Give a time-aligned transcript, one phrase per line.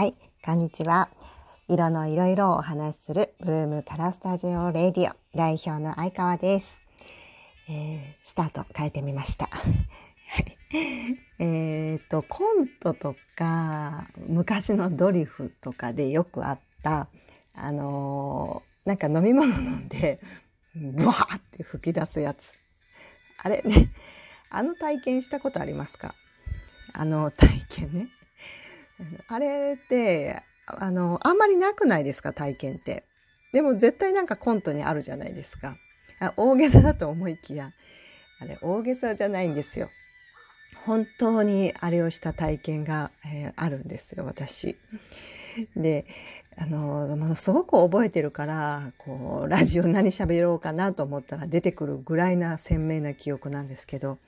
[0.00, 1.10] はい、こんにちは。
[1.68, 6.80] 色のいろいろお話しするブルームカラースタジオレディオ代表の相川です。
[7.68, 9.50] えースタート変えてみました。
[11.38, 17.08] えっと、コントとか、昔のドリフとかでよくあった、
[17.54, 20.18] あのーなんか飲み物飲んで、
[20.74, 22.58] ブワーって吹き出すやつ。
[23.42, 23.92] あれね、
[24.48, 26.14] あの体験したことありますか？
[26.94, 28.08] あの体験ね。
[29.28, 32.32] あれって、あの、あんまりなくないですか？
[32.32, 33.04] 体験って。
[33.52, 35.76] でも絶対なんかコントにあるじゃないですか。
[36.36, 37.72] 大げさだと思いきや、
[38.40, 39.88] あれ大げさじゃないんですよ。
[40.84, 44.76] 本当にあれをした体験が、えーあるんですよ、私。
[45.76, 46.06] で、
[46.56, 54.18] あの、もうすごく覚えてるから、こう、ラジオ何喋ろうかなと思ったら出てくるぐらいな鮮明な記憶なんですけど、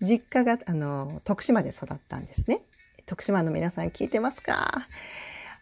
[0.00, 2.60] 実家が、あの、徳島で育ったんですね。
[3.06, 4.86] 徳島の皆さん聞いてますか？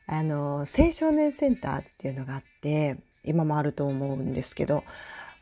[0.06, 4.84] あの、青少年センターっていうのがあって、今もあると思うんですけど、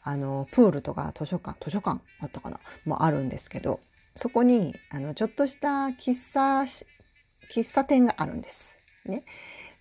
[0.05, 2.61] あの、プールとか図書館、図書館あったかな？
[2.85, 3.81] もあるんですけど、
[4.15, 6.63] そこに、あの、ちょっとした喫茶、
[7.51, 8.79] 喫茶店があるんです。
[9.07, 9.25] ね。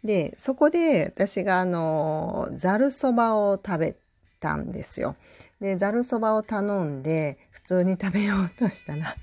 [0.04, 3.96] で、そこで私があの、ざるそばを食べ
[4.40, 5.16] たんですよ。
[5.60, 9.16] で、ざるそばを頼んで、普通に食べようとしたら、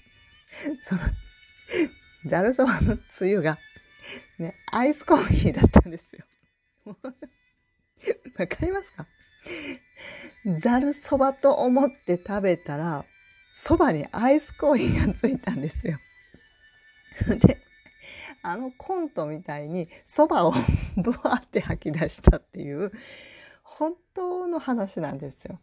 [0.82, 1.00] その、
[2.26, 3.58] ざるそばのつゆが、
[4.38, 6.24] ね、アイスコーヒーだったんですよ。
[8.36, 9.06] わかりますか？
[10.60, 13.04] ざるそばと思って食べたら、
[13.52, 15.98] そばにアイスコーヒーがついたんですよ。
[17.40, 17.60] で、
[18.42, 20.52] あのコントみたいにそばを
[20.96, 22.90] ブワーって吐き出したっていう、
[23.62, 25.60] 本当の話なんですよ。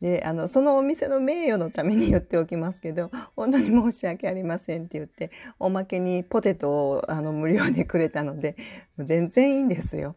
[0.00, 8.56] で、あの、そのお店の名誉のために言っておきますけど、 本当に申し訳ありませんって言って、おまけにポテトをあの無料でくれたので、
[8.98, 10.14] 全然いいんですよ。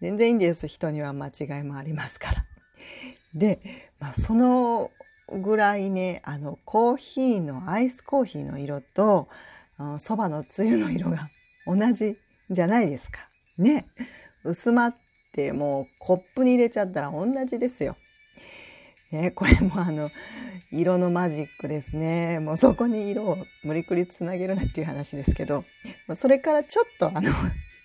[0.00, 0.66] 全然いいんです。
[0.66, 2.44] 人には間違いもありますから。
[3.34, 3.60] で、
[4.00, 4.90] まあ、その
[5.28, 9.28] ぐらいね、あの、コーヒーの、アイスコーヒーの色と、
[9.98, 11.30] そばのつゆの色が
[11.66, 12.18] 同じ
[12.50, 13.28] じゃないですか。
[13.58, 13.86] ね。
[14.42, 14.96] 薄まっ
[15.32, 17.96] てもうコップに入れちゃったら同じですよ。
[19.10, 20.10] ね、これもあの、
[20.70, 22.38] 色のマジックですね。
[22.38, 25.64] もうそこに色を無理くりつなげるなっていう話ですけど、
[26.14, 27.32] それからちょっとあの、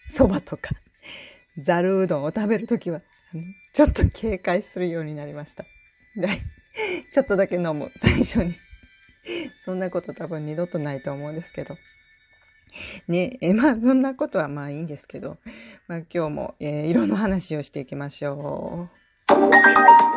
[0.10, 0.72] そばとか、
[1.58, 3.02] ざるうどんを食べるときは、
[3.74, 5.66] ちょっと警戒するようになりました。
[6.16, 6.30] で
[7.12, 8.56] ちょっとだけ飲む、最初に。
[9.64, 11.78] そんなこと多分二度とないと思うんですけど。
[13.08, 15.38] ねえ、まあそんなことはまあいいんですけど、
[15.88, 18.90] まあ今日も、えー色の話をしていきましょ
[19.32, 20.15] う。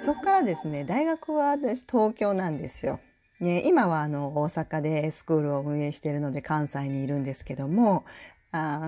[0.00, 3.00] そこからですね、大学は私東京なんですよ。
[3.40, 8.04] ね、今はあの大阪でスクールを運営しているので関西にいるんですけども、
[8.50, 8.80] あ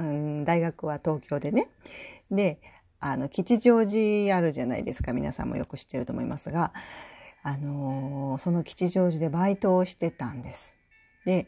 [0.45, 1.69] 大学は東京でね。
[2.31, 2.61] で、
[2.99, 5.13] あの、吉祥寺あるじゃないですか。
[5.13, 6.73] 皆さんもよく知ってると思いますが、
[7.43, 10.77] あのーその吉祥寺でバイトをしてたんです。
[11.25, 11.47] で、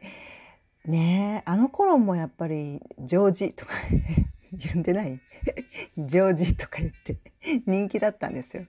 [0.86, 3.72] ね、あの頃もやっぱり、ジョージとか
[4.52, 5.18] 言ってない？
[5.98, 7.16] ジョージとか言って
[7.66, 8.64] 人気だったんですよ。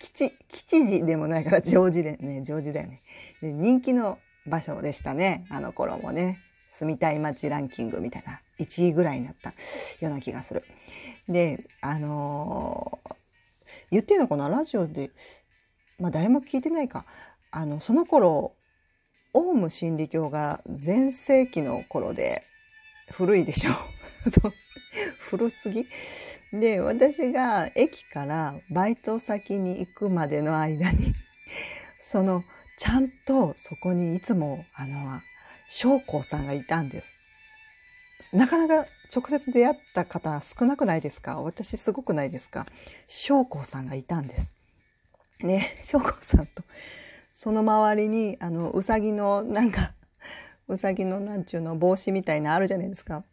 [0.00, 3.00] 吉、吉寺でもないからジョージでね、ジョージだよね。
[3.40, 5.46] で人気の場所でしたね。
[5.50, 6.40] あの頃もね。
[6.70, 10.64] 住みたい街ランキングみたいな1位ぐらいになったような気がする。
[11.28, 13.20] で、あのー
[13.90, 14.48] 言っていいのかな？
[14.48, 15.10] ラジオで、
[16.00, 17.04] まあ誰も聞いてないか。
[17.52, 18.52] あの、その頃、
[19.32, 22.42] オウム真理教が全盛期の頃で、
[23.12, 23.74] 古いでしょう
[25.30, 25.86] 古すぎ？
[26.52, 31.14] で、私が駅からバイト先に行くまでの間に、
[32.00, 32.44] その、
[32.76, 35.20] ちゃんとそこにいつも、あの、
[35.68, 37.16] 将校さんがいたんです。
[38.32, 41.40] なかなか直接出会った方少なくないですか？
[41.40, 42.66] 私すごくないですか？
[43.06, 44.54] 将校さんがいたんです。
[45.40, 46.62] ね、 将校さんと、
[47.32, 49.94] その周りに、あの、うさぎの、なんか、
[50.68, 53.24] うさぎのなんちゅうの帽子みたいなあるじゃないですか。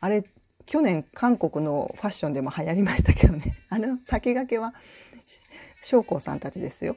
[0.00, 0.24] あれ、
[0.66, 3.56] 去年韓国のファッションでも流行りましたけどね。
[3.70, 4.74] あの先駆けは、
[5.82, 6.96] 将校さんたちですよ。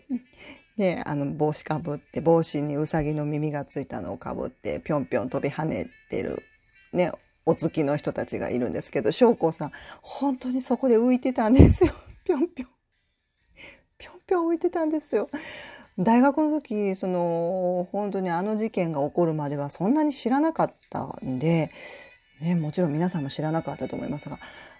[0.77, 6.43] で、あの、帽子かぶって、帽子にうさぎの耳がついたのをかぶって、ぴょんぴょん飛び跳ねてる、
[6.91, 7.11] ね、
[7.45, 11.93] お付きの人たちがいるんですけど、将校さん、本当にそこで浮いてたんですよ。
[12.23, 12.69] ぴょんぴょん。
[13.97, 15.29] ぴょんぴょん浮いてたんですよ。
[15.99, 21.69] 大学の時、その、本当にあの事件が起こるまではそんなに知らなかったんで、
[22.43, 24.37] ね、もちろん皆さんも知らなかったと思いますが、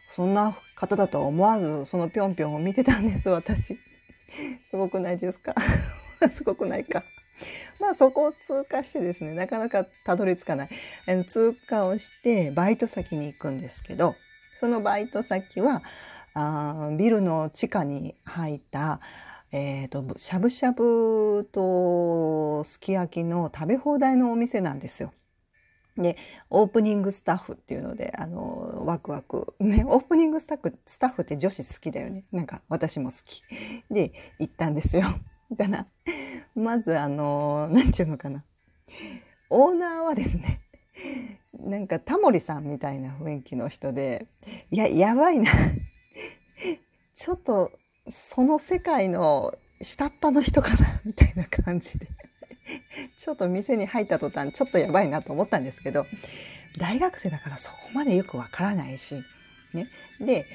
[0.09, 3.79] そんな方だとは思わず、そのぴょんぴょんを見てたんです、私。
[4.69, 5.55] すごくないですか？
[6.29, 7.03] すごくないか？
[7.79, 10.69] まあそこを通過してですねなかなかたどり着かない
[11.25, 14.15] 通過をしてバイト先に行くんですけど
[14.55, 15.81] そのバイト先は
[16.35, 18.99] あビルの地下に入った
[19.51, 25.13] えー、としゃぶしゃぶとすき焼きの食べ放題のお店なんですよ。
[25.97, 26.17] で
[26.49, 29.53] オープニングスタッフっていうのであのワクワク。
[29.59, 32.23] ねオープニングスタッフスタッフって女子好きだよね。
[32.31, 33.43] なんか私も好き。
[33.91, 35.03] で行ったんですよ。
[35.53, 35.85] だから
[36.55, 38.43] まずあの何て言うのかな。
[39.49, 40.61] オーナーはですね
[41.53, 44.27] なんかタモリさんみたいな雰囲気の人で
[44.71, 45.51] いややばいな。
[47.13, 47.71] ちょっと
[48.07, 52.07] その世界の下っ端の人かなみたいな感じで。
[53.17, 56.05] ちょっと店に入った途端ちょっとやばいなと思ったんですけど
[56.77, 59.23] 大学生だからそこまでよくわからないし、
[59.73, 59.87] ね、
[60.19, 60.45] で、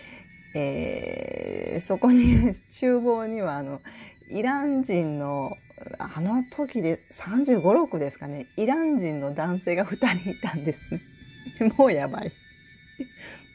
[0.54, 3.80] えー、そこに厨房にはあの
[4.28, 5.56] イラン人の
[5.98, 8.46] あの時で3 5 6ですかね。
[8.56, 11.00] イラン人の男性が2人いたんですね。
[11.78, 12.32] もうやばい。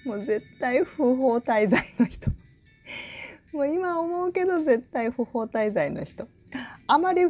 [0.05, 2.31] もう絶対不法滞在の人。
[3.51, 6.27] もう今思うけど絶対不法滞在の人。
[6.87, 7.23] あまり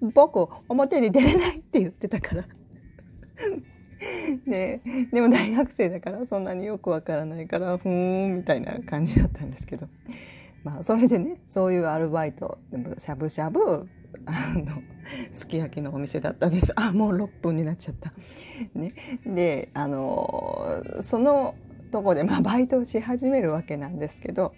[0.00, 2.44] 僕表に出れないって言ってたから。
[4.46, 4.80] で
[5.12, 9.88] でも大学生だからそんなによくわからないからふーんみたいな感じだったんですけど。
[10.64, 13.88] まあそれでねそういうアルバイトでもしゃぶしゃぶ
[14.26, 14.82] あの
[15.32, 16.72] すき焼きのお店だったんです。
[16.76, 18.12] あもう6分になっちゃった。
[18.74, 18.92] ね、
[19.24, 21.54] であのその
[21.90, 24.54] とこで、まあ、バイトをし始めるわけなんですけど。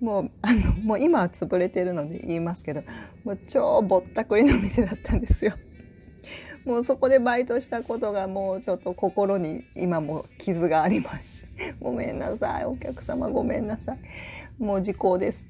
[0.00, 2.82] もうあのもう今は潰れてるので言いますけど
[3.24, 5.52] もう超ぼったくりの店だったんですよ。
[6.64, 11.46] もうそこでバイトしたことがもうちょっと心に今も傷があります。
[11.80, 13.98] ごめんなさいお客様ごめんなさい
[14.62, 15.46] もう時効です。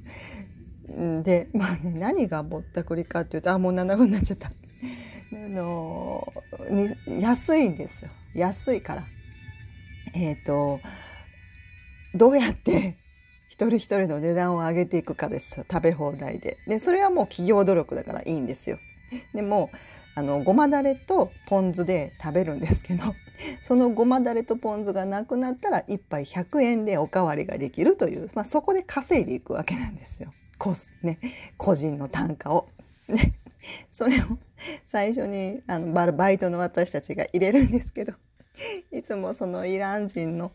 [1.23, 4.50] でまあね何がぼったくりかっていうとあもう7分になっちゃった。
[5.32, 6.32] あの
[7.06, 9.05] 安いんですよ安いから。
[10.14, 10.81] えっ、ー、と
[12.14, 12.96] どうやって
[13.61, 16.57] 一人一人の値段を上げていくかです食べ放題で。
[16.67, 18.79] でそれはもう企業努力だからいいんですよ。
[19.35, 19.71] でも
[20.15, 23.15] あのごまだれとポン酢で食べるんですけど
[23.61, 30.33] そのごまだれとポン酢がなくなったら1杯100円でおかわりができるという、まあ、そこで稼いでいくわけなんですよ。
[30.57, 31.19] コス、ね、
[31.59, 32.67] 個人の単価を。
[33.09, 33.35] ね、
[33.91, 34.23] それを
[34.87, 38.15] 最初にあのバイトの私たちが入れるんですけど
[38.91, 40.51] いつもそのイラン人の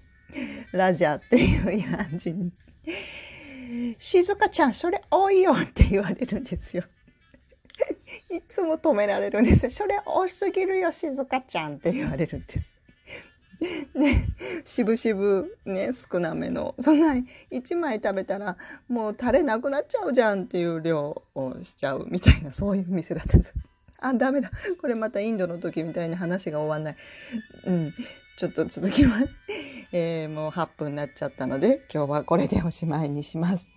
[0.71, 2.51] ラジャーっていうイラン人に
[3.97, 6.83] 「静香ちゃんそれ多いよ」って言われるんですよ。
[8.29, 9.71] いつも止められるんですよ。
[9.71, 12.71] それ多すぎるよ静香ちゃんって言われるんです。
[13.59, 14.27] で
[14.65, 17.15] しぶしぶね少なめのそんな
[17.51, 18.57] 1枚食べたら
[18.87, 23.53] もうタレなくなっちゃうじゃんっていう量をしちゃうみたいなそういう店だったんです。
[23.99, 24.51] あダメだ
[24.81, 26.95] これまたインドの時みたいに話が終わんない。
[27.65, 27.93] うん
[28.37, 29.27] ちょっと続きます。
[29.93, 33.67] えー、もう8分になっちゃったので今日はこれでおしまいにします。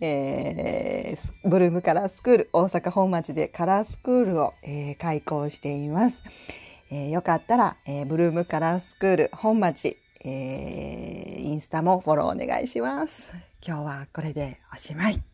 [0.00, 6.22] えー、ブルームカラースクール大阪本町でカラースクールを、えー、開講しています。
[6.90, 13.32] えー、よかったら、えー、ブルームカラースクール本町、えー、インスタもフォローお願いします。
[13.66, 15.33] 今日はこれでおしまい。